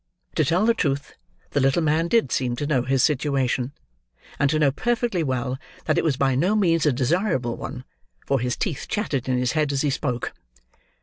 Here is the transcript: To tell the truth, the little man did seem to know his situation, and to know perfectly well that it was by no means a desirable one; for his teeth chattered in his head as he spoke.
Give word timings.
To 0.33 0.43
tell 0.43 0.65
the 0.65 0.73
truth, 0.73 1.13
the 1.51 1.59
little 1.59 1.83
man 1.83 2.07
did 2.07 2.31
seem 2.31 2.55
to 2.55 2.65
know 2.65 2.81
his 2.81 3.03
situation, 3.03 3.71
and 4.39 4.49
to 4.49 4.57
know 4.57 4.71
perfectly 4.71 5.21
well 5.21 5.59
that 5.85 5.95
it 5.99 6.03
was 6.03 6.17
by 6.17 6.33
no 6.33 6.55
means 6.55 6.87
a 6.87 6.91
desirable 6.91 7.55
one; 7.55 7.83
for 8.25 8.39
his 8.39 8.57
teeth 8.57 8.87
chattered 8.89 9.29
in 9.29 9.37
his 9.37 9.51
head 9.51 9.71
as 9.71 9.83
he 9.83 9.91
spoke. 9.91 10.33